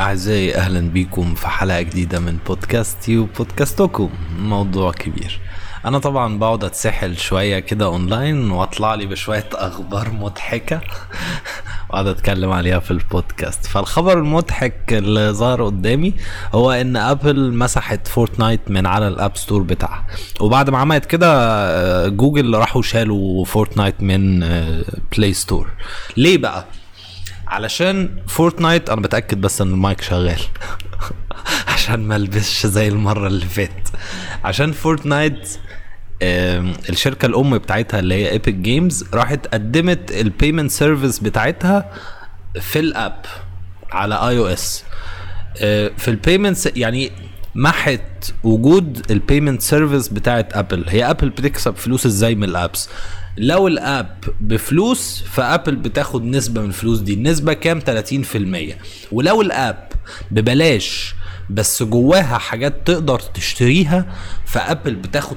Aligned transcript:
أعزائي 0.00 0.56
أهلا 0.56 0.80
بيكم 0.80 1.34
في 1.34 1.48
حلقة 1.48 1.80
جديدة 1.82 2.20
من 2.20 2.38
بودكاستي 2.46 3.18
وبودكاستكم. 3.18 4.10
موضوع 4.38 4.92
كبير. 4.92 5.40
أنا 5.84 5.98
طبعا 5.98 6.38
بقعد 6.38 6.64
أتسحل 6.64 7.16
شوية 7.16 7.58
كده 7.58 7.84
أونلاين 7.84 8.50
وأطلع 8.50 8.94
لي 8.94 9.06
بشوية 9.06 9.48
أخبار 9.52 10.10
مضحكة 10.10 10.80
وأقعد 11.90 12.06
أتكلم 12.06 12.52
عليها 12.52 12.78
في 12.78 12.90
البودكاست. 12.90 13.66
فالخبر 13.66 14.18
المضحك 14.18 14.92
اللي 14.92 15.30
ظهر 15.30 15.64
قدامي 15.64 16.14
هو 16.54 16.72
إن 16.72 16.96
أبل 16.96 17.54
مسحت 17.54 18.08
فورتنايت 18.08 18.70
من 18.70 18.86
على 18.86 19.08
ال 19.08 19.15
App 19.15 19.36
Store 19.36 19.62
بتاعها. 19.62 20.06
وبعد 20.40 20.70
ما 20.70 20.78
عملت 20.78 21.04
كده 21.04 21.28
آه، 21.36 22.08
جوجل 22.08 22.54
راحوا 22.54 22.82
شالوا 22.82 23.44
فورتنايت 23.44 24.02
من 24.02 24.40
Play 25.16 25.32
Store. 25.32 25.68
ليه 26.16 26.38
بقى؟ 26.38 26.64
علشان 27.54 28.16
Fortnite 28.28 28.90
أنا 28.90 29.00
بتأكد 29.00 29.40
بس 29.40 29.60
إن 29.60 29.68
المايك 29.68 30.00
شغال. 30.00 30.40
عشان 31.74 32.00
ما 32.00 32.16
ألبسش 32.16 32.66
زي 32.66 32.88
المرة 32.88 33.26
اللي 33.26 33.46
فاتت. 33.46 33.92
عشان 34.44 34.72
Fortnite 34.72 35.48
الشركة 36.22 37.26
الأم 37.26 37.58
بتاعتها 37.58 38.00
اللي 38.00 38.14
هي 38.14 38.30
Epic 38.30 38.54
Games 38.54 39.04
راحت 39.14 39.46
قدمت 39.46 40.10
ال 40.12 40.19
payment 40.19 40.70
service 40.70 41.18
بتاعتها 41.18 41.92
في 42.60 42.78
ال 42.78 42.90
app 42.90 43.26
على 43.92 44.14
iOS 44.14 44.84
في 45.96 46.08
ال 46.08 46.15
payments 46.15 46.68
يعني 46.76 47.10
محت 47.54 48.32
وجود 48.44 49.10
ال 49.10 49.16
payment 49.16 49.62
service 49.62 50.08
بتاعت 50.08 50.56
Apple 50.56 50.84
هي 50.88 51.10
Apple 51.10 51.30
بتكسب 51.30 51.76
فلوس 51.76 52.06
إزاي 52.06 52.34
من 52.34 52.44
ال 52.44 52.53
apps 52.53 52.88
لو 53.36 53.68
ال 53.68 53.80
app 53.80 54.16
بفلوس 54.40 55.24
ف 55.32 55.39
Apple 55.39 55.76
بتاخد 55.76 56.24
نسبة 56.24 56.60
من 56.60 56.66
الفلوس 56.68 56.98
دي. 56.98 57.14
النسبة 57.14 57.52
كام؟ 57.52 57.80
30% 57.80 58.74
ولو 59.12 59.42
ال 59.42 59.53
app 59.53 59.88
ببلاش 60.30 61.14
بس 61.50 61.82
جواها 61.82 62.38
حاجات 62.38 62.86
تقدر 62.86 63.18
تشتريها 63.20 64.06
ف 64.46 64.54
Apple 64.54 64.94
بتاخد 64.94 65.36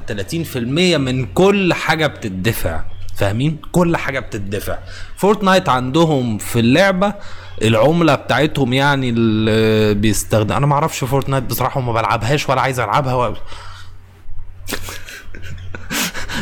30% 0.56 0.58
من 0.98 1.26
كل 1.26 1.74
حاجة 1.74 2.08
بتدفع. 2.08 2.84
فاهمين؟ 3.16 3.58
كل 3.72 3.98
حاجة 3.98 4.20
بتدفع. 4.20 4.78
Fortnite 5.18 5.70
عندهم 5.70 6.38
في 6.38 6.60
اللعبة 6.60 7.14
العملة 7.62 8.16
بتاعتهم 8.16 8.74
يعني 8.74 9.10
اللي 9.10 9.94
بيستخدم 9.94 10.56
أنا 10.56 10.66
ما 10.66 10.74
أعرفش 10.74 11.04
Fortnite 11.04 11.44
بصراحة 11.44 11.80
وما 11.80 11.94
بلعبهاش 11.94 12.50
ولا 12.50 12.62
عايز 12.62 12.80
ألعبها 12.80 13.14
و... 13.16 13.36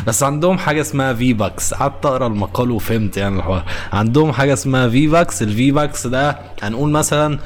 بس 0.07 0.23
عندهم 0.23 0.57
حاجة 0.57 0.81
اسمها 0.81 1.13
V-Bucks 1.13 1.73
قعدت 1.73 2.05
أقرأ 2.05 2.27
المقال 2.27 2.71
وفهمت 2.71 3.17
يعني 3.17 3.37
الحوار. 3.37 3.63
عندهم 3.93 4.31
حاجة 4.31 4.53
اسمها 4.53 4.89
V-Bucks 4.89 5.41
ال 5.41 5.71
V-Bucks 5.71 6.07
ده 6.07 6.37
هنقول 6.63 6.89
مثلا 6.91 7.39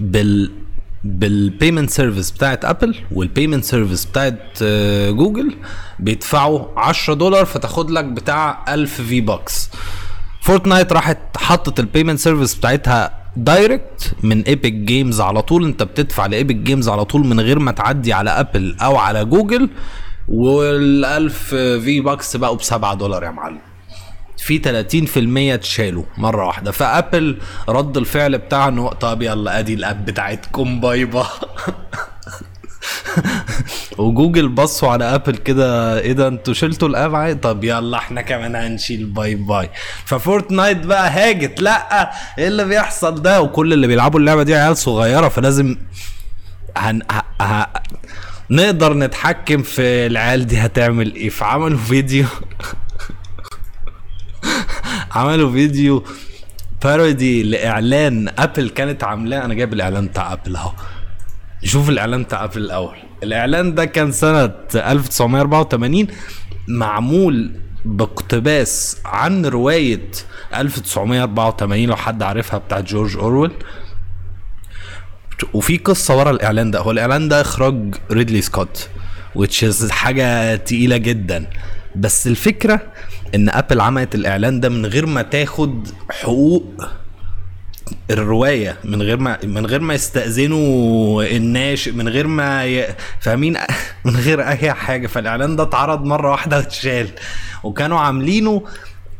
بال 0.00 0.50
بال 1.04 1.23
payment 1.23 1.90
service 1.90 2.30
بتاعت 2.30 2.64
Apple 2.64 2.96
وال 3.12 3.24
payment 3.24 3.64
service 3.64 4.04
بتاعت 4.04 4.40
آه، 4.62 5.10
جوجل 5.10 5.54
بيدفعوا 5.98 6.66
10 6.80 7.14
دولار 7.14 7.44
فتاخد 7.44 7.90
لك 7.90 8.04
بتاع 8.04 8.64
1000 8.74 9.00
V-Bucks 9.00 9.70
Fortnite 10.40 10.92
راحت 10.92 11.18
حطت 11.36 11.80
ال 11.80 11.85
payment 11.85 12.18
service 12.18 12.54
بتاعتها 12.54 13.22
direct 13.36 14.14
من 14.22 14.42
Epic 14.42 14.72
Games 14.72 15.20
على 15.20 15.42
طول. 15.42 15.64
انت 15.64 15.82
بتدفع 15.82 16.26
ل 16.26 16.32
Epic 16.32 16.54
Games 16.56 16.88
على 16.88 17.04
طول 17.04 17.26
من 17.26 17.40
غير 17.40 17.58
ما 17.58 17.72
تعدي 17.72 18.12
على 18.12 18.30
Apple 18.30 18.76
أو 18.82 18.96
على 18.96 19.24
جوجل 19.24 19.68
وال1000 20.28 21.32
V-Bucks 21.82 22.36
بقوا 22.36 22.56
ب 22.56 22.62
7 22.62 22.94
دولار 22.94 23.24
يا 23.24 23.30
معلم. 23.30 23.58
في 24.38 24.58
30% 24.58 25.54
اتشالوا 25.54 26.04
مرة 26.18 26.46
واحدة. 26.46 26.70
ف 26.70 26.81
Apple 26.81 27.38
رد 27.68 27.96
الفعل 27.96 28.38
بتاعها 28.38 28.68
إنه 28.68 28.88
طب 28.88 29.22
يلا 29.22 29.58
أدي 29.58 29.74
ال 29.74 29.82
app 29.82 30.04
بتاعتكم. 30.04 30.80
bye 30.80 31.04
bye. 31.04 31.24
و 33.98 34.05
Google 34.05 34.48
بصوا 34.48 34.88
على 34.90 35.04
Apple 35.14 35.36
كده 35.36 35.98
إيه 36.00 36.12
ده 36.12 36.28
أنتوا 36.28 36.54
شلتوا 36.54 36.88
ال 36.88 36.95
app 36.95 37.14
عادي؟ 37.14 37.38
طب 37.40 37.64
يلا 37.64 37.98
إحنا 37.98 38.22
كمان 38.22 38.56
هنشيل. 38.56 39.04
bye 39.06 39.34
bye. 39.34 39.70
ف 40.04 40.12
Fortnite 40.12 40.76
بقى 40.86 41.10
هاجت. 41.10 41.60
لأ 41.62 42.10
إيه 42.38 42.48
اللي 42.48 42.64
بيحصل 42.64 43.22
ده؟ 43.22 43.42
وكل 43.42 43.72
اللي 43.72 43.86
بيلعبوا 43.86 44.20
اللعبة 44.20 44.42
دي 44.42 44.54
عيال 44.54 44.76
صغيرة 44.76 45.28
فلازم 45.28 45.76
هن... 46.76 47.02
ه... 47.12 47.42
ه... 47.42 47.66
نقدر 48.52 48.94
نتحكم 48.94 49.62
في 49.62 49.82
العيال 50.06 50.46
دي 50.46 50.58
هتعمل 50.58 51.14
إيه؟ 51.14 51.28
فعملوا 51.28 51.78
فيديو. 51.78 52.26
عملوا 55.12 55.52
فيديو 55.52 56.04
parody 56.84 57.42
لإعلان 57.42 58.28
Apple 58.38 58.68
كانت 58.68 59.04
عاملاه. 59.04 59.44
أنا 59.44 59.54
جايب 59.54 59.72
الإعلان 59.72 60.06
بتاع 60.06 60.32
Apple 60.32 60.56
أهو. 60.56 60.72
نشوف 61.64 61.88
الإعلان 61.88 62.22
بتاع 62.22 62.44
Apple 62.44 62.58
الأول. 62.58 62.96
الإعلان 63.22 63.74
ده 63.74 63.84
كان 63.84 64.12
سنة 64.12 64.52
1984 64.74 66.06
معمول 66.68 67.52
باقتباس 67.84 68.96
عن 69.04 69.46
رواية 69.46 70.10
1984 70.54 71.84
لو 71.86 71.96
حد 71.96 72.22
عارفها 72.22 72.58
بتاعت 72.58 72.84
جورج 72.84 73.16
أورويل. 73.16 73.50
وفي 75.54 75.76
قصة 75.76 76.16
ورا 76.16 76.30
الإعلان 76.30 76.70
ده. 76.70 76.78
هو 76.80 76.90
الإعلان 76.90 77.28
ده 77.28 77.40
إخراج 77.40 77.94
ريدلي 78.10 78.42
سكوت 78.42 78.88
which 79.38 79.62
is 79.62 79.90
حاجة 79.90 80.56
تقيلة 80.56 80.96
جدا. 80.96 81.46
بس 81.96 82.26
الفكرة 82.26 82.80
إن 83.34 83.48
Apple 83.48 83.80
عملت 83.80 84.14
الإعلان 84.14 84.60
ده 84.60 84.68
من 84.68 84.86
غير 84.86 85.06
ما 85.06 85.22
تاخد 85.22 85.88
حقوق 86.10 86.84
الرواية 88.10 88.76
من 88.84 89.02
غير 89.02 89.16
ما 89.16 89.38
من 89.44 89.66
غير 89.66 89.80
ما 89.80 89.94
يستأذنوا 89.94 91.24
الناشر 91.36 91.92
من 91.92 92.08
غير 92.08 92.26
ما 92.26 92.64
ي... 92.64 92.94
فاهمين؟ 93.20 93.58
من 94.04 94.16
غير 94.16 94.48
أي 94.48 94.72
حاجة. 94.72 95.06
فالإعلان 95.06 95.56
ده 95.56 95.62
اتعرض 95.62 96.04
مرة 96.04 96.30
واحدة 96.30 96.56
واتشال. 96.56 97.08
وكانوا 97.64 97.98
عاملينه 97.98 98.62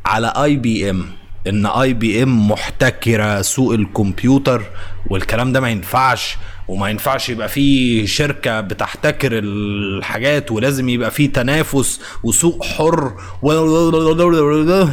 على 0.06 0.32
IBM 0.36 1.21
إن 1.46 1.66
IBM 1.66 2.50
محتكرة 2.50 3.42
سوق 3.42 3.74
الكمبيوتر 3.74 4.62
والكلام 5.06 5.52
ده 5.52 5.60
ما 5.60 5.70
ينفعش 5.70 6.36
وما 6.68 6.88
ينفعش 6.90 7.28
يبقى 7.28 7.48
في 7.48 8.06
شركة 8.06 8.60
بتحتكر 8.60 9.30
الحاجات 9.38 10.52
ولازم 10.52 10.88
يبقى 10.88 11.10
في 11.10 11.28
تنافس 11.28 12.00
وسوق 12.22 12.64
حر. 12.64 13.12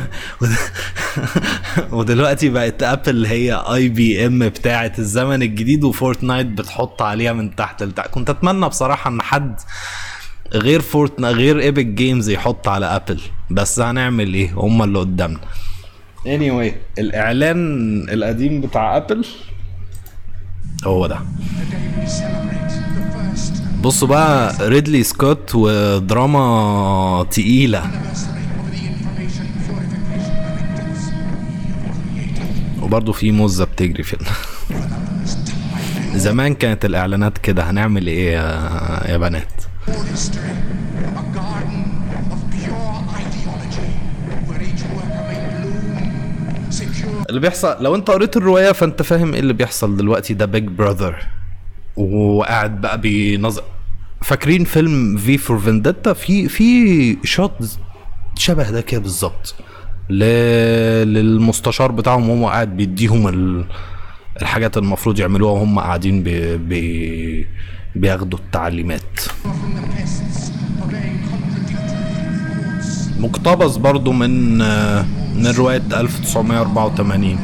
ودلوقتي 1.92 2.50
بقت 2.50 2.84
Apple 2.84 3.26
هي 3.26 3.54
IBM 3.54 4.40
بتاعة 4.40 4.92
الزمن 5.00 5.42
الجديد 5.44 5.84
و 5.84 5.91
Fortnite 5.91 6.48
بتحط 6.48 7.02
عليها 7.02 7.34
من 7.34 7.56
تحت 7.56 7.84
لتحت. 7.84 8.10
كنت 8.10 8.30
أتمنى 8.30 8.70
بصراحة 8.70 9.10
إن 9.10 9.22
حد 9.22 9.60
غير 10.54 10.82
Fortni- 10.82 11.32
غير 11.32 11.60
Epic 11.60 11.86
Games 11.86 12.30
يحط 12.30 12.68
على 12.68 12.86
Apple 12.86 13.20
بس 13.52 13.80
هنعمل 13.80 14.34
إيه؟ 14.34 14.52
هما 14.54 14.86
اللي 14.86 15.00
قدامنا. 15.00 15.40
Anyway 16.26 16.72
الإعلان 17.00 17.60
القديم 18.10 18.62
بتاع 18.62 18.98
ابل 18.98 19.26
هو 20.86 21.08
ده. 21.08 21.20
بصوا 23.84 24.08
بقى 24.08 24.56
ريدلي 24.70 25.04
سكوت 25.04 25.56
ودراما 25.56 27.26
تقيلة. 27.32 27.84
وبرضه 32.82 33.12
في 33.12 33.32
موزة 33.32 33.66
بتجري 33.66 34.04
في 34.04 34.18
زمان 36.16 36.54
كانت 36.54 36.86
الإعلانات 36.86 37.38
كده 37.38 37.70
هنعمل 37.70 38.08
إيه 38.08 38.32
يا, 38.34 39.12
يا 39.12 39.18
بنات؟ 39.18 39.52
اللي 47.30 47.40
بيحصل 47.40 47.84
لو 47.84 47.96
انت 47.96 48.10
قريت 48.12 48.38
الرواية 48.38 48.72
فانت 48.72 49.02
فاهم 49.02 49.34
إيه 49.34 49.40
اللي 49.40 49.54
بيحصل 49.54 49.98
دلوقتي. 49.98 50.34
ده 50.34 50.46
Big 50.46 50.64
Brother 50.68 51.16
وقاعد 51.96 52.82
بقى 52.82 53.02
بينظر 53.02 53.64
فاكرين 54.22 54.64
فيلم 54.64 55.18
V 55.18 55.38
for 55.38 55.60
Vendetta 55.60 56.14
في 56.14 56.50
في 56.50 57.18
shot 57.24 57.78
شبه 58.36 58.72
ده 58.72 58.82
كده 58.82 59.02
بالظبط. 59.02 59.56
للمستشار 60.10 61.92
بتاعهم 61.92 62.30
وهو 62.30 62.50
قاعد 62.50 62.78
بيديهم 62.78 63.28
ال... 63.28 63.66
الحاجات 64.42 64.78
المفروض 64.78 65.20
يعملوها 65.20 65.52
وهم 65.52 65.80
قاعدين 65.80 66.24
بي... 66.24 66.58
بي... 66.58 67.48
بياخدوا 67.96 68.40
التعليمات. 68.40 69.20
مقتبس 73.20 73.76
برضو 73.78 74.12
من 74.12 74.62
آه، 74.62 75.06
من 75.36 75.48
رواية 75.48 75.82
1984 75.94 77.38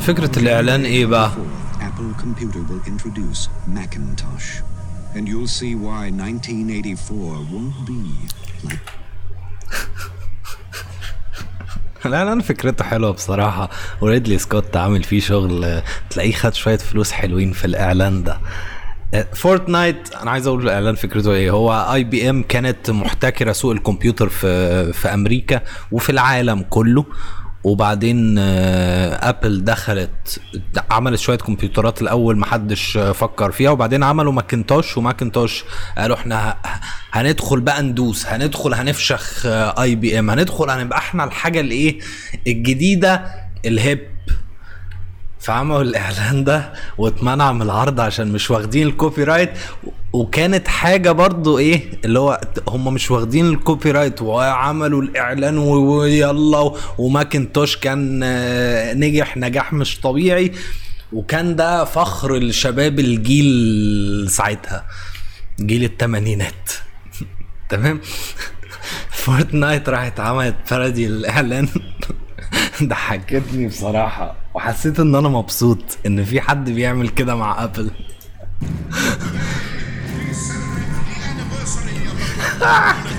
فكرة 0.00 0.38
الإعلان 0.38 0.84
إيه 0.84 1.06
بقى؟ 1.06 1.30
Apple 2.02 2.20
Computer 2.20 2.62
will 2.62 2.82
introduce 2.84 3.48
Macintosh. 3.68 4.62
And 5.14 5.28
you'll 5.28 5.46
see 5.46 5.74
why 5.76 6.10
1984 6.10 7.46
won't 7.52 7.86
be 7.86 8.02
like 8.64 8.78
الإعلان 12.06 12.40
فكرته 12.40 12.84
حلوة 12.84 13.10
بصراحة. 13.10 13.70
وريدلي 14.00 14.38
سكوت 14.38 14.76
عامل 14.76 15.02
فيه 15.02 15.20
شغل 15.20 15.82
تلاقيه 16.10 16.32
خد 16.32 16.54
شوية 16.54 16.76
فلوس 16.76 17.12
حلوين 17.12 17.52
في 17.52 17.64
الإعلان 17.64 18.24
ده. 18.24 18.40
آه، 19.14 19.26
Fortnite 19.34 20.14
أنا 20.14 20.30
عايز 20.30 20.46
أقول 20.46 20.62
الإعلان 20.62 20.94
فكرته 20.94 21.32
إيه؟ 21.32 21.50
هو 21.50 21.72
IBM 21.94 22.42
كانت 22.42 22.90
محتكرة 22.90 23.52
سوق 23.52 23.72
الكمبيوتر 23.72 24.28
في 24.28 24.92
في 24.92 25.14
أمريكا 25.14 25.60
وفي 25.92 26.10
العالم 26.10 26.64
كله. 26.70 27.04
وبعدين 27.64 28.36
آه، 28.38 29.28
Apple 29.28 29.64
دخلت 29.64 30.40
عملت 30.90 31.18
شوية 31.20 31.38
كمبيوترات 31.38 32.02
الأول 32.02 32.36
ما 32.38 32.46
حدش 32.46 32.96
آه، 32.96 33.12
فكر 33.12 33.50
فيها 33.52 33.70
وبعدين 33.70 34.02
عملوا 34.02 34.32
Macintosh 34.32 34.96
و 34.98 35.05
Macintosh 35.05 35.64
قالوا 35.98 36.16
إحنا 36.16 36.56
هندخل 37.12 37.60
بقى 37.60 37.82
ندوس 37.82 38.26
هندخل 38.26 38.74
هنفشخ 38.74 39.46
IBM 39.46 40.30
هندخل 40.30 40.70
هنبقى 40.70 40.98
إحنا 40.98 41.24
الحاجة 41.24 41.60
الإيه 41.60 41.98
الجديدة 42.46 43.24
ال 43.66 43.75
hype 43.75 44.11
فعملوا 45.42 45.82
الإعلان 45.82 46.44
ده 46.44 46.72
واتمنع 46.98 47.52
من 47.52 47.62
العرض 47.62 48.00
عشان 48.00 48.32
مش 48.32 48.50
واخدين 48.50 48.86
ال 48.86 49.24
copyright 49.24 49.50
وكانت 50.12 50.68
حاجة 50.68 51.12
برضو 51.12 51.58
إيه 51.58 51.82
اللي 52.04 52.18
هو 52.18 52.40
هم 52.68 52.94
مش 52.94 53.10
واخدين 53.10 53.48
ال 53.48 53.90
copyright 53.90 54.22
وعملوا 54.22 55.02
الإعلان 55.02 55.58
ويلا 55.58 56.72
و 56.98 57.06
Macintosh 57.06 57.76
كان 57.76 58.20
آه، 58.24 58.94
نجح 58.94 59.36
نجاح 59.36 59.72
مش 59.72 60.00
طبيعي. 60.00 60.52
وكان 61.12 61.56
ده 61.56 61.84
فخر 61.84 62.36
لشباب 62.36 63.00
الجيل 63.00 64.30
ساعتها 64.30 64.86
جيل 65.60 65.84
الثمانينات 65.84 66.70
تمام؟ 67.70 68.00
Fortnite 69.22 69.88
راحت 69.88 70.20
عملت 70.20 70.56
parody 70.70 71.06
الاعلان 71.06 71.68
ضحكتني 72.82 73.66
بصراحة 73.66 74.34
وحسيت 74.54 75.00
إن 75.00 75.14
أنا 75.14 75.28
مبسوط 75.28 75.98
إن 76.06 76.24
في 76.24 76.40
حد 76.40 76.70
بيعمل 76.70 77.08
كده 77.08 77.34
مع 77.34 77.64
Apple. 77.64 77.90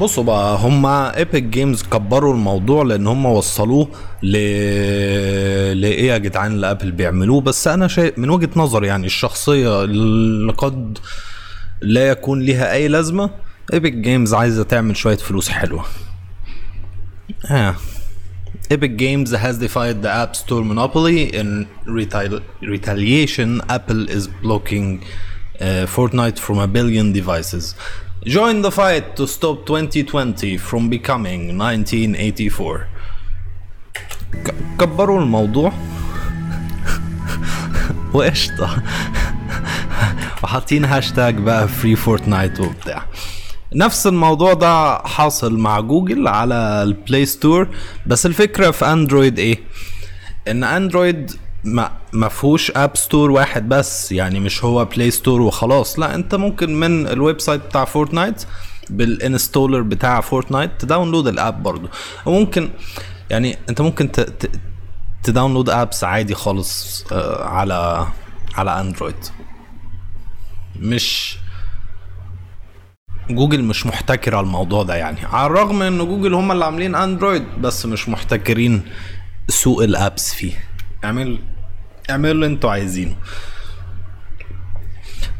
بصوا 0.00 0.24
بقى 0.24 0.58
هما 0.58 1.16
Epic 1.16 1.42
Games 1.42 1.82
كبروا 1.82 2.34
الموضوع 2.34 2.82
لأن 2.82 3.06
هما 3.06 3.30
وصلوه 3.30 3.88
ل 4.22 4.32
لايه 5.80 6.08
يا 6.08 6.18
جدعان 6.18 6.52
اللي 6.52 6.70
Apple 6.70 6.90
بيعملوه 6.92 7.40
بس 7.40 7.68
أنا 7.68 7.88
شايف 7.88 8.18
من 8.18 8.30
وجهة 8.30 8.50
نظري 8.56 8.86
يعني 8.86 9.06
الشخصية 9.06 9.84
اللي 9.84 10.52
قد 10.52 10.98
لا 11.82 12.08
يكون 12.08 12.42
لها 12.42 12.72
أي 12.72 12.88
لازمة 12.88 13.30
Epic 13.72 13.92
Games 13.92 14.34
عايزة 14.34 14.62
تعمل 14.62 14.96
شوية 14.96 15.16
فلوس 15.16 15.48
حلوة 15.48 15.84
ها 17.46 17.76
Epic 18.74 18.94
Games 19.04 19.30
has 19.44 19.56
defied 19.66 20.02
the 20.02 20.12
App 20.24 20.32
Store 20.36 20.62
monopoly. 20.72 21.20
In 21.40 21.48
retali- 21.98 22.42
retaliation, 22.74 23.50
Apple 23.76 24.02
is 24.16 24.24
blocking 24.42 24.86
Fortnite 25.60 26.38
from 26.38 26.58
a 26.58 26.66
billion 26.66 27.12
devices. 27.12 27.74
Join 28.26 28.62
the 28.62 28.70
fight 28.70 29.16
to 29.16 29.26
stop 29.26 29.66
2020 29.66 30.56
from 30.58 30.88
becoming 30.88 31.56
1984. 31.56 32.86
ك- 34.44 34.54
كبروا 34.80 35.20
الموضوع. 35.20 35.72
وقشطة. 38.14 38.82
وحاطين 40.42 40.84
هاشتاج 40.84 41.34
بقى 41.38 41.68
Free 41.68 41.96
Fortnite 41.96 42.60
وبتاع. 42.60 43.02
نفس 43.74 44.06
الموضوع 44.06 44.52
ده 44.54 44.98
حاصل 44.98 45.58
مع 45.58 45.80
جوجل 45.80 46.28
على 46.28 46.54
ال 46.82 46.91
Play 46.91 47.26
Store 47.26 47.68
بس 48.06 48.26
الفكرة 48.26 48.70
في 48.70 48.84
Android 48.92 49.38
إيه؟ 49.38 49.58
إن 50.48 50.64
Android 50.64 51.32
ما 51.64 51.90
ما 52.12 52.28
فيهوش 52.28 52.70
app 52.70 52.96
store 52.96 53.30
واحد 53.30 53.68
بس 53.68 54.12
يعني 54.12 54.40
مش 54.40 54.64
هو 54.64 54.84
Play 54.84 55.10
Store 55.10 55.40
وخلاص. 55.40 55.98
لا 55.98 56.14
انت 56.14 56.34
ممكن 56.34 56.80
من 56.80 57.06
ال 57.06 57.40
website 57.40 57.60
بتاع 57.66 57.84
Fortnite 57.84 58.44
بال 58.90 59.07
installer 59.07 59.82
بتاع 59.82 60.20
Fortnite 60.20 60.70
ت 60.78 60.83
download 60.83 61.26
ال 61.26 61.35
app 61.35 61.62
برضو. 61.62 61.88
وممكن 62.26 62.70
يعني 63.30 63.58
انت 63.68 63.80
ممكن. 63.80 64.10
ت 65.22 65.27
download 65.27 65.70
apps 65.70 66.04
عادي 66.04 66.34
خالص 66.34 67.04
آه، 67.12 67.44
على 67.44 68.06
على 68.54 68.80
Android 68.80 69.14
مش 70.80 71.38
جوجل 73.30 73.62
مش 73.64 73.86
محتكر 73.86 74.34
على 74.36 74.44
الموضوع 74.44 74.82
ده 74.82 74.94
يعني. 74.96 75.18
على 75.24 75.46
الرغم 75.46 75.82
إن 75.82 75.98
جوجل 75.98 76.34
هم 76.34 76.52
اللي 76.52 76.64
عاملين 76.64 76.94
Android 76.94 77.44
بس 77.60 77.86
مش 77.86 78.08
محتكرين 78.08 78.82
سوق 79.48 79.82
ال 79.82 79.92
apps 79.92 80.34
فيه. 80.34 80.67
اعمل 81.04 81.38
اعملوا 82.10 82.32
اللي 82.32 82.46
أنتوا 82.46 82.70
عايزينه. 82.70 83.16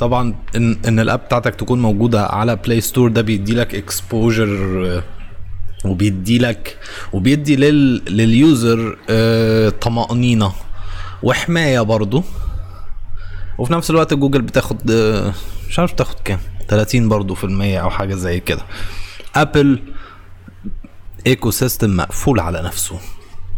طبعا 0.01 0.35
ان 0.57 0.77
إن 0.89 1.01
ال 1.01 1.05
app 1.05 1.19
بتاعتك 1.21 1.55
تكون 1.55 1.83
موجودة 1.83 2.27
على 2.27 2.57
Play 2.57 2.81
Store 2.81 3.09
ده 3.11 3.23
بيدي 3.23 3.55
لك 3.55 3.75
exposure 3.75 5.03
وبيدي 5.85 6.39
لك 6.39 6.79
وبيدي 7.13 7.57
لل 7.57 7.97
لل 8.17 8.44
user 8.44 8.99
آه، 9.11 9.69
طمأنينة 9.69 10.53
وحماية 11.23 11.81
برضو. 11.81 12.25
وفي 13.59 13.73
نفس 13.73 13.91
الوقت 13.91 14.15
جوجل 14.15 14.43
بتاخد 14.43 14.91
آه، 14.91 15.33
مش 15.69 15.79
عارف 15.79 15.93
بتاخد 15.93 16.17
كام 16.25 16.39
30 16.69 17.09
برضو 17.09 17.35
في 17.35 17.45
المية 17.45 17.79
أو 17.79 17.91
حاجة 17.91 18.15
زي 18.15 18.41
كده. 18.41 18.63
Apple 19.35 19.83
ecosystem 21.27 21.97
مقفول 21.97 22.41
على 22.41 22.63
نفسه. 22.63 22.99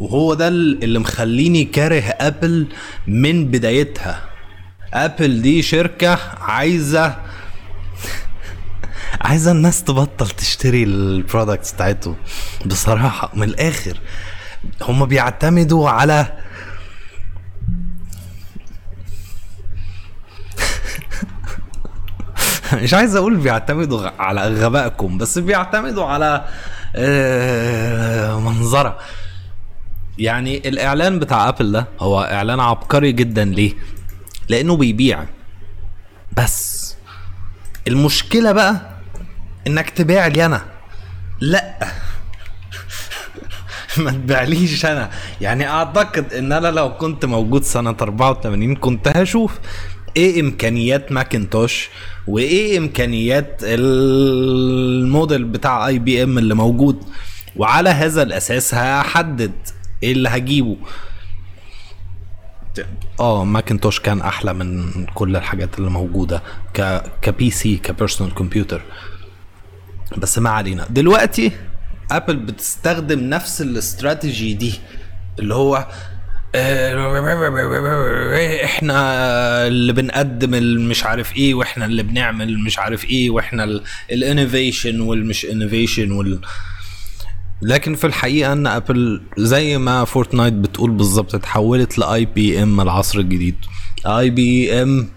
وهو 0.00 0.34
ده 0.34 0.48
اللي 0.48 0.98
مخليني 0.98 1.64
كاره 1.64 2.00
Apple 2.00 2.66
من 3.06 3.50
بدايتها. 3.50 4.22
Apple 4.94 5.42
دي 5.42 5.62
شركة 5.62 6.18
عايزة 6.40 7.16
عايزة 9.20 9.52
الناس 9.52 9.84
تبطل 9.84 10.30
تشتري 10.30 10.82
ال 10.84 10.94
products 10.94 11.72
بتاعتهم. 11.72 12.16
بصراحة 12.66 13.30
من 13.34 13.42
الآخر 13.42 13.98
هم 14.82 15.04
بيعتمدوا 15.04 15.90
على 15.90 16.26
مش 22.82 22.94
عايز 22.94 23.16
أقول 23.16 23.36
بيعتمدوا 23.36 24.08
على 24.18 24.48
غبائكم 24.48 25.18
بس 25.18 25.38
بيعتمدوا 25.38 26.04
على 26.04 26.44
آه، 26.96 28.40
منظرة. 28.40 28.98
يعني 30.20 30.68
الإعلان 30.68 31.18
بتاع 31.18 31.48
ابل 31.48 31.72
ده 31.72 31.86
هو 32.00 32.22
إعلان 32.22 32.60
عبقري 32.60 33.12
جدا 33.12 33.44
ليه؟ 33.44 33.72
لأنه 34.48 34.76
بيبيع. 34.76 35.24
بس 36.36 36.94
المشكلة 37.88 38.52
بقى 38.52 38.90
إنك 39.66 39.90
تبيع 39.90 40.26
لي 40.26 40.46
أنا. 40.46 40.62
لأ. 41.40 41.78
ما 43.98 44.10
تبيعليش 44.10 44.86
أنا. 44.86 45.10
يعني 45.40 45.68
أعتقد 45.68 46.32
إن 46.32 46.52
أنا 46.52 46.68
لو 46.68 46.96
كنت 46.96 47.24
موجود 47.24 47.62
سنة 47.62 47.96
84 48.02 48.74
كنت 48.76 49.08
هشوف 49.08 49.58
إيه 50.16 50.40
إمكانيات 50.40 51.12
Macintosh 51.12 51.88
وإيه 52.26 52.78
إمكانيات 52.78 53.60
الموديل 53.62 55.44
بتاع 55.44 55.86
IBM 55.86 56.38
اللي 56.38 56.54
موجود. 56.54 57.04
وعلى 57.56 57.90
هذا 57.90 58.22
الأساس 58.22 58.74
هحدد 58.74 59.52
إيه 60.02 60.12
اللي 60.12 60.28
هجيبه؟ 60.28 60.76
آه 63.20 63.44
Macintosh 63.44 64.00
كان 64.00 64.20
أحلى 64.20 64.52
من 64.54 65.04
كل 65.14 65.36
الحاجات 65.36 65.78
اللي 65.78 65.90
موجودة 65.90 66.42
ك 66.74 67.02
ك 67.22 67.32
PC 67.32 67.50
ك 67.50 67.76
personal 67.76 68.34
computer 68.34 68.82
بس 70.16 70.38
ما 70.38 70.50
علينا. 70.50 70.86
دلوقتي 70.90 71.52
Apple 72.10 72.36
بتستخدم 72.36 73.20
نفس 73.20 73.62
الاستراتيجي 73.62 74.54
دي 74.54 74.74
اللي 75.38 75.54
هو 75.54 75.86
آه، 76.54 78.64
إحنا 78.64 78.96
اللي 79.66 79.92
بنقدم 79.92 80.50
مش 80.88 81.04
عارف 81.04 81.36
إيه 81.36 81.54
وإحنا 81.54 81.84
اللي 81.84 82.02
بنعمل 82.02 82.58
مش 82.58 82.78
عارف 82.78 83.04
إيه 83.04 83.30
وإحنا 83.30 83.80
ال 84.12 84.20
innovation 84.20 85.00
والمش 85.00 85.44
innovation 85.44 86.12
وال 86.12 86.40
لكن 87.62 87.94
في 87.94 88.06
الحقيقة 88.06 88.52
أن 88.52 88.66
Apple 88.66 89.22
زي 89.38 89.78
ما 89.78 90.04
Fortnite 90.04 90.54
بتقول 90.54 90.90
بالظبط 90.90 91.34
اتحولت 91.34 91.98
ل 91.98 92.24
IBM 92.24 92.80
العصر 92.80 93.18
الجديد. 93.18 93.56
IBM 94.06 95.08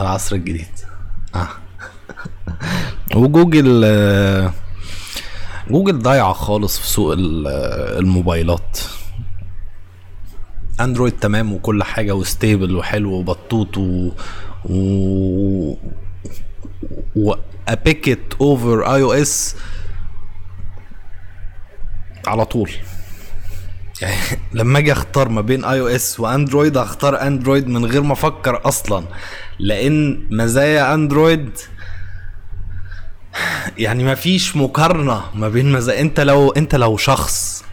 العصر 0.00 0.36
الجديد. 0.36 0.66
آه. 1.34 1.48
وجوجل 3.16 3.82
آه، 3.84 4.52
جوجل 5.70 5.98
ضايعة 5.98 6.32
خالص 6.32 6.78
في 6.78 6.88
سوق 6.88 7.12
آه، 7.12 7.98
الموبايلات. 7.98 8.78
Android 10.80 11.12
تمام 11.12 11.52
وكل 11.52 11.82
حاجة 11.82 12.14
و 12.14 12.23
stable 12.23 12.76
وحلو 12.76 13.12
وبطوط 13.12 13.78
و 13.78 14.10
و 14.64 15.76
و 17.16 17.34
over 18.40 18.94
iOS. 18.94 19.56
على 22.26 22.44
طول. 22.44 22.70
يعني 24.02 24.16
لما 24.52 24.78
أجي 24.78 24.92
أختار 24.92 25.28
ما 25.28 25.40
بين 25.40 25.64
iOS 25.64 26.20
و 26.20 26.27
Android 26.27 26.76
هختار 26.76 27.22
Android 27.22 27.68
من 27.68 27.84
غير 27.84 28.02
ما 28.02 28.12
أفكر 28.12 28.60
أصلا. 28.64 29.04
لأن 29.58 30.26
مزايا 30.30 30.94
Android 30.94 31.50
يعني 33.78 34.04
ما 34.04 34.14
فيش 34.14 34.56
مقارنة 34.56 35.22
ما 35.34 35.48
بين 35.48 35.72
مزايا. 35.72 36.00
أنت 36.00 36.20
لو 36.20 36.50
أنت 36.50 36.74
لو 36.74 36.96
شخص 36.96 37.64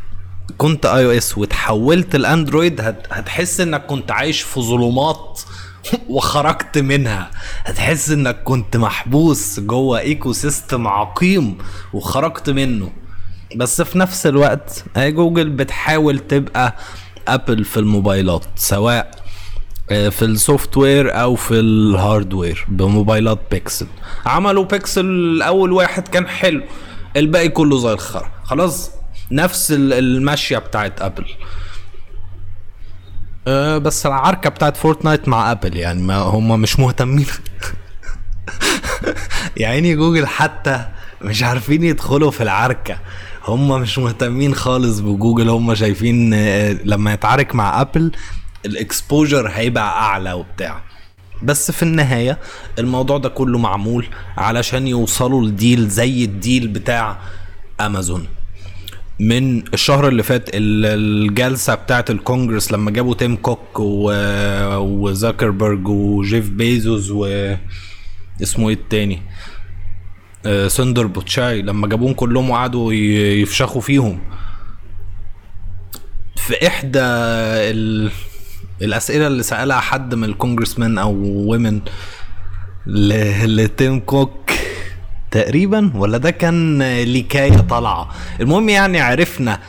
كنت 0.57 0.85
iOS 0.85 1.37
وتحولت 1.37 2.15
ال 2.15 2.24
Android 2.24 2.81
هت... 2.81 3.07
هتحس 3.11 3.61
إنك 3.61 3.85
كنت 3.85 4.11
عايش 4.11 4.41
في 4.41 4.61
ظلمات 4.61 5.41
وخرجت 6.09 6.77
منها. 6.77 7.31
هتحس 7.65 8.09
إنك 8.09 8.43
كنت 8.43 8.77
محبوس 8.77 9.59
جوه 9.59 9.99
ecosystem 9.99 10.87
عقيم 10.87 11.57
وخرجت 11.93 12.49
منه. 12.49 12.91
بس 13.55 13.81
في 13.81 13.97
نفس 13.99 14.27
الوقت 14.27 14.83
هي 14.95 15.11
جوجل 15.11 15.49
بتحاول 15.49 16.19
تبقى 16.19 16.75
Apple 17.27 17.63
في 17.65 17.77
الموبايلات 17.77 18.45
سواء 18.55 19.11
آه، 19.91 20.09
في 20.09 20.25
ال 20.25 20.77
software 20.77 21.21
أو 21.21 21.35
في 21.35 21.59
ال 21.59 21.71
hardware 21.71 22.65
بموبايلات 22.67 23.39
بيكسل. 23.51 23.87
عملوا 24.25 24.65
بيكسل 24.65 25.41
أول 25.41 25.71
واحد 25.71 26.07
كان 26.07 26.27
حلو 26.27 26.61
الباقي 27.17 27.49
كله 27.49 27.77
زي 27.79 27.93
الخرا 27.93 28.31
خلاص 28.43 28.91
نفس 29.31 29.71
ال- 29.71 29.93
الماشيه 29.93 30.57
بتاعت 30.57 31.01
Apple 31.01 31.25
أه 33.47 33.77
بس 33.77 34.05
العركة 34.05 34.49
بتاعت 34.49 34.77
Fortnite 34.77 35.27
مع 35.27 35.51
Apple 35.51 35.77
يعني 35.77 36.01
ما 36.01 36.15
هم 36.17 36.61
مش 36.61 36.79
مهتمين. 36.79 37.25
يا 39.57 39.67
عيني 39.67 39.95
جوجل 39.95 40.27
حتى 40.27 40.85
مش 41.21 41.43
عارفين 41.43 41.83
يدخلوا 41.83 42.31
في 42.31 42.43
العركة. 42.43 42.97
هم 43.47 43.81
مش 43.81 43.97
مهتمين 43.99 44.55
خالص 44.55 44.99
بجوجل 44.99 45.49
هم 45.49 45.75
شايفين 45.75 46.33
آه، 46.33 46.77
لما 46.85 47.13
يتعارك 47.13 47.55
مع 47.55 47.81
Apple 47.81 48.11
ال 48.65 48.75
exposure 48.75 49.47
هيبقى 49.49 49.89
أعلى 50.01 50.33
وبتاع 50.33 50.81
بس 51.43 51.71
في 51.71 51.83
النهاية 51.83 52.37
الموضوع 52.79 53.17
ده 53.17 53.29
كله 53.29 53.57
معمول 53.59 54.07
علشان 54.37 54.87
يوصلوا 54.87 55.45
ل 55.47 55.55
deal 55.55 55.87
زي 55.89 56.23
ال 56.23 56.32
deal 56.32 56.67
بتاع 56.67 57.17
أمازون 57.81 58.27
من 59.19 59.67
الشهر 59.73 60.07
اللي 60.07 60.23
فات 60.23 60.49
ال- 60.49 60.85
الجلسة 60.85 61.75
بتاعت 61.75 62.09
الكونجرس 62.09 62.71
لما 62.71 62.91
جابوا 62.91 63.15
تيم 63.15 63.35
كوك. 63.35 63.79
وزاكربرج 64.79 65.87
وجيف 65.87 66.49
بيزوس 66.49 67.11
و 67.11 67.25
اسمه 68.41 68.69
إيه 68.69 68.75
التاني 68.75 69.21
سندر 70.67 71.05
بوتشاي 71.07 71.61
لما 71.61 71.87
جابوهم 71.87 72.13
كلهم 72.13 72.49
وقعدوا 72.49 72.93
يفشخوا 72.93 73.81
فيهم. 73.81 74.19
في 76.35 76.67
إحدى 76.67 76.99
ال... 76.99 78.11
الأسئلة 78.81 79.27
اللي 79.27 79.43
سألها 79.43 79.79
حد 79.79 80.15
من 80.15 80.23
ال 80.23 80.30
congressmen 80.30 80.97
أو 80.97 81.13
women 81.47 81.79
ل... 82.87 83.13
لتيم 83.55 83.99
كوك 83.99 84.51
تقريبا 85.31 85.91
ولا 85.95 86.17
ده 86.17 86.31
كان 86.31 86.81
لكايه 87.03 87.57
طالعة؟ 87.57 88.09
المهم 88.41 88.69
يعني 88.69 88.99
عرفنا 89.01 89.59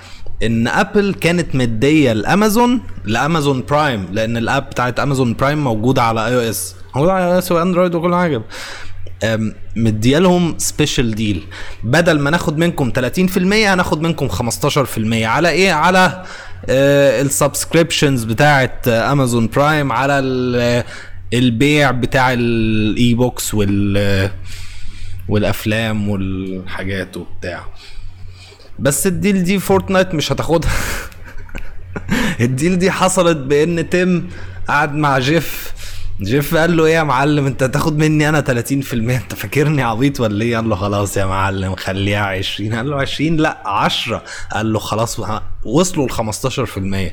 إن 0.43 0.69
Apple 0.69 1.14
كانت 1.21 1.55
مدية 1.55 2.12
لأمازون 2.12 2.81
ل 3.05 3.13
Amazon 3.13 3.64
Prime 3.71 4.09
لأن 4.12 4.37
ال 4.37 4.45
app 4.45 4.71
بتاعت 4.71 5.00
Amazon 5.00 5.35
Prime 5.35 5.64
موجودة 5.65 6.03
على 6.03 6.27
iOS 6.26 6.75
موجودة 6.97 7.12
على 7.12 7.25
iOS 7.26 7.52
و 7.52 7.58
Android 7.58 7.95
وكل 7.95 8.15
حاجة. 8.15 8.43
مديالهم 9.77 10.59
special 10.59 11.14
deal 11.14 11.43
بدل 11.85 12.19
ما 12.19 12.31
ناخد 12.31 12.59
منكم 12.59 12.93
30% 13.37 13.39
هناخد 13.53 14.00
منكم 14.03 14.29
15% 14.29 14.33
على 15.12 15.49
إيه؟ 15.49 15.73
على 15.73 16.25
ال 16.69 16.80
subscriptions 16.80 18.25
بتاعت 18.25 18.89
Amazon 18.88 19.47
Prime 19.49 19.93
على 19.93 20.19
ال- 20.19 20.85
البيع 21.35 21.91
بتاع 21.91 22.33
ال 22.33 23.14
e-books 23.14 23.55
وال 23.55 24.31
والأفلام 25.29 26.09
والحاجات 26.09 27.17
وبتاع. 27.17 27.65
بس 28.79 29.07
ال 29.07 29.14
deal 29.14 29.45
دي 29.45 29.59
Fortnite 29.59 30.14
مش 30.15 30.33
هتاخدها. 30.33 30.71
ال 32.40 32.48
deal 32.48 32.79
دي 32.79 32.91
حصلت 32.91 33.37
بإن 33.37 33.91
تيم 33.91 34.31
قعد 34.69 34.95
مع 34.95 35.19
جيف 35.19 35.70
جيف 36.23 36.55
قال 36.55 36.77
له 36.77 36.85
إيه 36.85 36.95
يا 36.95 37.03
معلم؟ 37.03 37.47
أنت 37.47 37.62
هتاخد 37.62 37.99
مني 37.99 38.29
أنا 38.29 38.41
30% 38.41 38.95
أنت 38.95 39.35
فاكرني 39.35 39.83
عبيط 39.83 40.21
ولا 40.21 40.45
إيه؟ 40.45 40.57
قال 40.57 40.69
له 40.69 40.77
خلاص 40.77 41.17
يا 41.17 41.27
معلم 41.27 41.77
خليها 41.77 42.25
20 42.25 42.75
قال 42.75 42.91
له 42.91 42.97
20 43.00 43.37
لا 43.37 43.69
10 43.69 44.23
قال 44.53 44.73
له 44.73 44.79
خلاص 44.79 45.21
وصلوا 45.65 46.07
ل 46.07 46.12
15% 46.12 47.12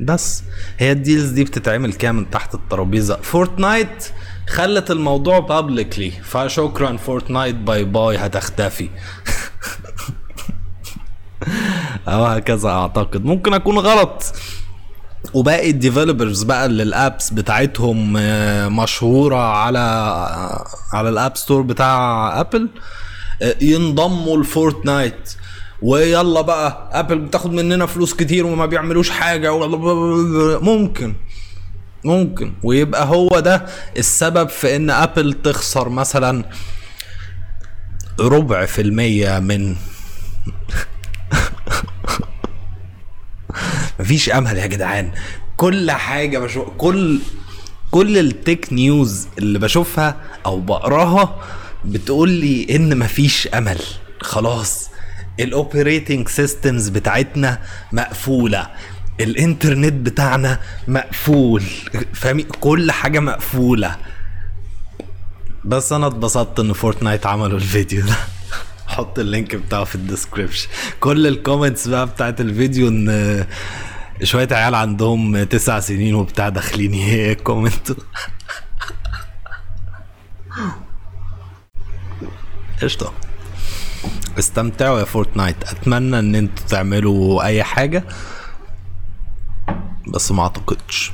بس 0.00 0.42
هي 0.78 0.92
ال 0.92 0.98
deals 0.98 1.30
دي 1.30 1.44
بتتعمل 1.44 1.92
كده 1.92 2.12
من 2.12 2.30
تحت 2.30 2.54
الترابيزة. 2.54 3.16
Fortnite 3.16 4.08
خلت 4.48 4.90
الموضوع 4.90 5.38
publicly 5.38 6.10
فشكرا 6.10 6.96
Fortnite 6.96 7.54
bye 7.54 7.84
bye 7.84 8.16
هتختفي. 8.16 8.88
أو 12.08 12.24
هكذا 12.24 12.68
أعتقد. 12.68 13.24
ممكن 13.24 13.54
أكون 13.54 13.78
غلط. 13.78 14.34
وباقي 15.34 15.70
ال 15.70 15.76
developers 15.76 16.42
بقى 16.42 16.66
اللي 16.66 16.82
ال 16.82 16.92
apps 16.92 17.30
بتاعتهم 17.30 18.16
آه، 18.16 18.68
مشهورة 18.68 19.36
على 19.56 19.78
على 20.92 21.08
ال 21.08 21.15
App 21.15 21.36
Store 21.36 21.62
بتاع 21.62 22.40
Apple 22.40 22.68
آه، 23.42 23.54
ينضموا 23.60 24.38
ل 24.38 24.48
Fortnite. 24.48 25.34
ويلا 25.82 26.40
بقى 26.40 26.90
Apple 26.92 27.18
بتاخد 27.18 27.52
مننا 27.52 27.86
فلوس 27.86 28.14
كتير 28.14 28.46
وما 28.46 28.66
بيعملوش 28.66 29.10
حاجة 29.10 29.56
ممكن 30.58 31.14
ممكن. 32.04 32.52
ويبقى 32.62 33.06
هو 33.06 33.40
ده 33.40 33.66
السبب 33.98 34.48
في 34.48 34.76
إن 34.76 34.90
Apple 34.90 35.32
تخسر 35.32 35.88
مثلا 35.88 36.44
ربع 38.20 38.66
في 38.66 38.82
المية 38.82 39.38
من 39.38 39.76
مفيش 44.00 44.30
امل 44.30 44.56
يا 44.56 44.66
جدعان. 44.66 45.10
كل 45.56 45.90
حاجة 45.90 46.38
بشوف 46.38 46.68
كل 46.78 47.20
كل 47.90 48.18
ال 48.18 48.29
tech 48.29 48.72
news 48.72 49.28
اللي 49.38 49.58
بشوفها 49.58 50.16
أو 50.46 50.60
بقراها 50.60 51.40
بتقول 51.84 52.30
لي 52.30 52.76
إن 52.76 52.98
مفيش 52.98 53.48
أمل. 53.48 53.78
خلاص 54.22 54.90
ال 55.40 55.49
operating 55.49 56.28
systems 56.28 56.88
بتاعتنا 56.88 57.58
مقفولة. 57.92 58.66
الإنترنت 59.20 59.92
بتاعنا 59.92 60.58
مقفول. 60.88 61.62
فاهمين؟ 62.14 62.46
كل 62.60 62.92
حاجة 62.92 63.20
مقفولة. 63.20 63.96
بس 65.64 65.92
أنا 65.92 66.06
اتبسطت 66.06 66.60
إن 66.60 66.72
Fortnite 66.72 67.26
عملوا 67.26 67.58
الفيديو 67.58 68.06
ده. 68.06 68.16
حط 68.92 69.18
ال 69.18 69.26
link 69.26 69.56
بتاعه 69.56 69.84
في 69.84 69.94
ال 69.94 70.00
description. 70.00 70.68
كل 71.00 71.26
ال 71.26 71.33
comments 71.33 71.88
بقى 71.88 72.06
بتاعت 72.06 72.40
الفيديو 72.40 72.88
إن 72.88 73.46
شوية 74.22 74.48
عيال 74.50 74.74
عندهم 74.74 75.42
تسع 75.42 75.80
سنين 75.80 76.14
وبتاع 76.14 76.48
داخلين. 76.48 76.94
يcommentوا 77.30 77.94
قشطة. 82.82 83.12
استمتعوا 84.38 85.00
يا 85.00 85.04
فورتنايت. 85.04 85.56
أتمنى 85.64 86.18
إن 86.18 86.34
أنتوا 86.34 86.66
تعملوا 86.66 87.44
أي 87.44 87.62
حاجة 87.62 88.04
بس 90.08 90.32
ما 90.32 90.42
أعتقدش. 90.42 91.12